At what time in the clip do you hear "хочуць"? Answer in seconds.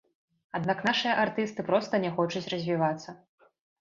2.19-2.45